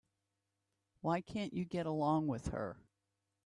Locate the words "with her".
2.25-2.77